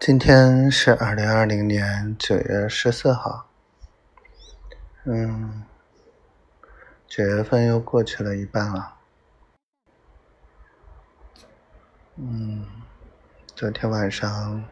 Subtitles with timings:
[0.00, 3.50] 今天是二零二零年九月十四号，
[5.04, 5.62] 嗯，
[7.06, 8.96] 九月份又过去了一半了，
[12.16, 12.66] 嗯，
[13.54, 14.64] 昨天晚上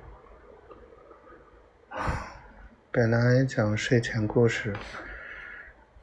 [2.90, 4.74] 本来讲睡前故事，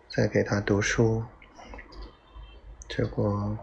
[0.07, 1.23] 在给他读书，
[2.87, 3.57] 结果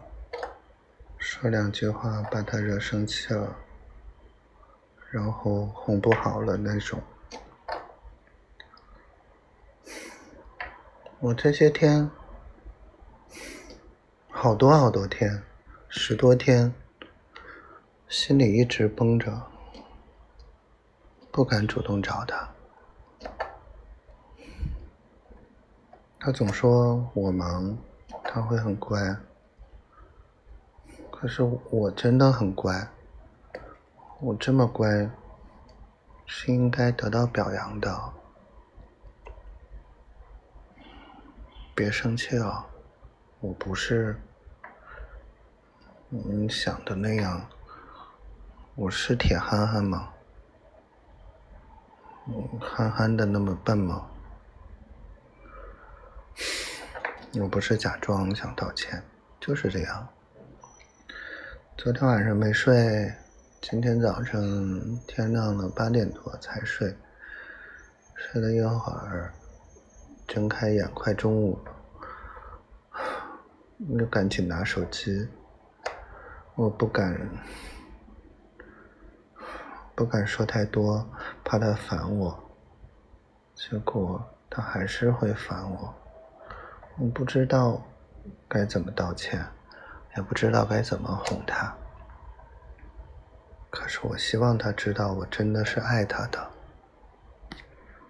[1.18, 3.61] 说两句话把他惹生气了。
[5.12, 6.98] 然后哄不好了那种。
[11.20, 12.10] 我这些天，
[14.30, 15.42] 好多好多天，
[15.90, 16.72] 十多天，
[18.08, 19.42] 心里一直绷着，
[21.30, 22.48] 不敢主动找他。
[26.18, 27.76] 他总说我忙，
[28.24, 29.18] 他会很乖，
[31.10, 32.88] 可是我真的很乖。
[34.24, 35.10] 我这么乖，
[36.26, 38.12] 是应该得到表扬的。
[41.74, 42.64] 别生气啊，
[43.40, 44.16] 我不是
[46.08, 47.48] 你想的那样。
[48.76, 50.12] 我是铁憨憨吗？
[52.60, 54.06] 憨憨的那么笨吗？
[57.40, 59.02] 我不是假装想道歉，
[59.40, 60.08] 就是这样。
[61.76, 63.12] 昨天晚上没睡。
[63.62, 64.42] 今天早上
[65.06, 66.92] 天亮了，八点多才睡，
[68.16, 69.32] 睡了一会儿，
[70.26, 71.72] 睁开眼快中午了，
[73.96, 75.28] 又赶紧拿手机，
[76.56, 77.16] 我不敢，
[79.94, 81.08] 不敢说太多，
[81.44, 82.36] 怕他烦我，
[83.54, 85.94] 结果他还是会烦我，
[86.98, 87.80] 我不知道
[88.48, 89.46] 该怎么道歉，
[90.16, 91.72] 也不知道该怎么哄他。
[93.72, 96.50] 可是我希望他知道，我真的是爱他的。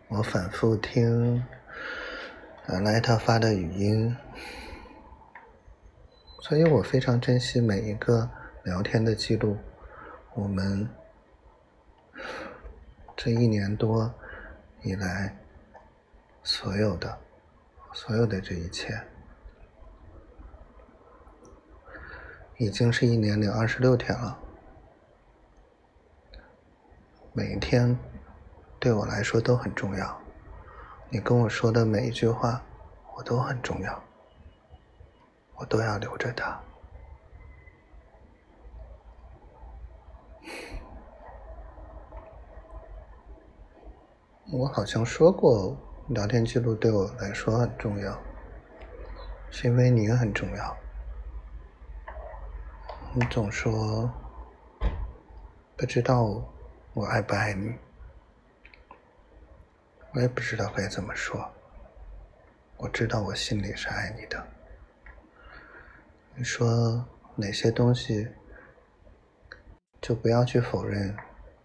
[0.08, 1.46] 我反复听
[2.68, 4.16] 原来他发的语音，
[6.40, 8.28] 所以我非常珍惜每一个
[8.64, 9.56] 聊天的记录。
[10.34, 10.88] 我们
[13.16, 14.12] 这一年多
[14.82, 15.38] 以来
[16.42, 17.18] 所有的、
[17.92, 19.00] 所有的这一切，
[22.58, 24.40] 已经是一年零二十六天了。
[27.34, 27.98] 每一天
[28.78, 30.20] 对我来说都很重要，
[31.08, 32.60] 你跟我说的每一句话，
[33.16, 34.02] 我都很重要，
[35.54, 36.60] 我都要留着它。
[44.52, 45.74] 我好像说过，
[46.08, 48.18] 聊天记录对我来说很重要，
[49.50, 50.76] 是因为你很重要。
[53.14, 54.10] 你总说
[55.78, 56.42] 不知道。
[56.94, 57.74] 我爱不爱你？
[60.12, 61.50] 我也不知道该怎么说。
[62.76, 64.46] 我知道我心里是爱你的。
[66.34, 68.28] 你说哪些东西
[70.02, 71.16] 就不要去否认，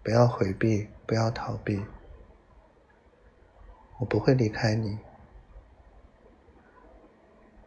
[0.01, 1.85] 不要回避，不要逃避。
[3.99, 4.97] 我不会离开你，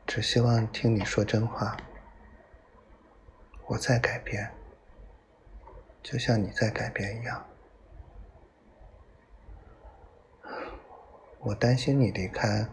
[0.07, 1.77] 只希望听你说真话。
[3.67, 4.51] 我在改变，
[6.03, 7.47] 就像你在改变一样。
[11.41, 12.67] 我担心你离开，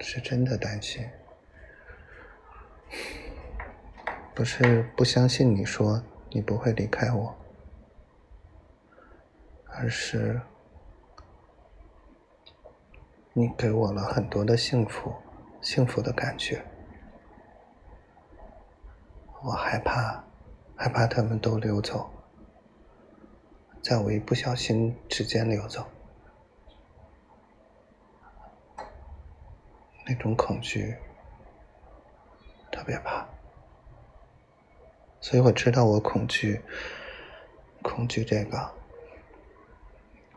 [0.00, 1.06] 是真的担心，
[4.34, 7.36] 不是不相信你说你不会离开我，
[9.66, 10.40] 而是
[13.34, 15.14] 你给我了很多的幸福，
[15.60, 16.64] 幸福的感觉，
[19.42, 20.24] 我害怕，
[20.82, 22.10] 害怕他们都溜走，
[23.84, 25.86] 在我一不小心之间溜走。
[30.04, 30.96] 那种恐惧，
[32.72, 33.24] 特别怕，
[35.20, 36.60] 所以我知道我恐惧，
[37.80, 38.58] 恐惧这个，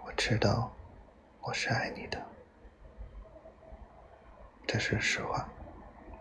[0.06, 0.72] 我知道
[1.42, 2.24] 我是爱你的，
[4.68, 5.50] 这是实话，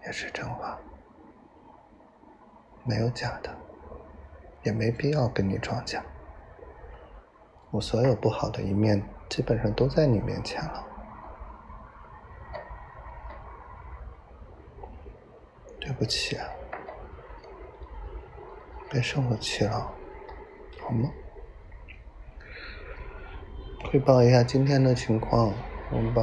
[0.06, 0.81] 也是真话，
[2.85, 3.55] 没有假的，
[4.64, 6.02] 也没必要跟你装假，
[7.70, 10.84] 我所有不好的一面基本上都在你面前了。
[15.81, 16.49] 对不起，啊
[18.90, 19.93] 别生我气了，
[20.81, 21.10] 好吗？
[23.90, 25.52] 汇报一下今天的情况，
[25.90, 26.22] 我们把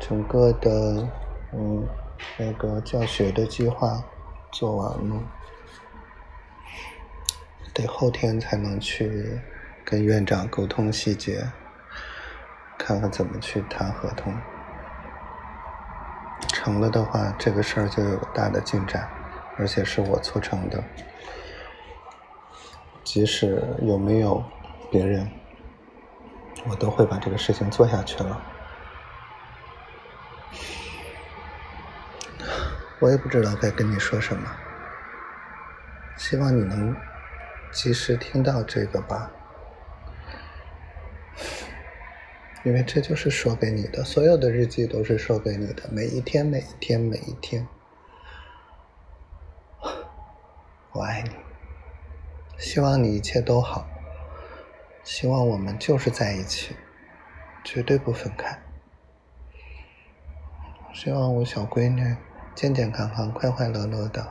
[0.00, 1.08] 整个的
[1.52, 1.86] 嗯
[2.38, 4.02] 那个教学的计划
[4.50, 5.22] 做完了，
[7.80, 9.40] 得后天才能去
[9.84, 11.48] 跟院长沟通细节，
[12.76, 14.34] 看看怎么去谈合同。
[16.48, 19.08] 成了的话，这个事儿就有大的进展，
[19.56, 20.82] 而且是我促成的。
[23.02, 24.44] 即使有没有
[24.90, 25.30] 别人，
[26.68, 28.42] 我都会把这个事情做下去了。
[32.98, 34.50] 我也不知道该跟你说什么，
[36.18, 36.94] 希望你能
[37.72, 39.30] 及时听到这个吧，
[42.64, 47.66] 因为这就是说给你的，所有的日记都是说给你的，每一天，每一天，每一天，
[50.92, 51.30] 我爱你，
[52.58, 53.88] 希望你一切都好，
[55.04, 56.74] 希望我们就是在一起，
[57.64, 58.58] 绝对不分开，
[60.92, 62.16] 希望我小闺女。
[62.52, 64.26] 健健康康、快快乐乐的，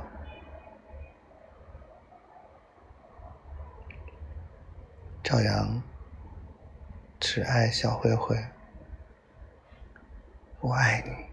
[5.29, 5.79] 小杨，
[7.19, 8.35] 只爱小灰灰，
[10.59, 11.28] 我爱你。